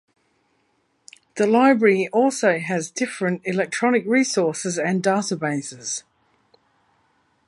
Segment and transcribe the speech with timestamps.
[1.35, 6.01] The Library also has different electronic resources and databases.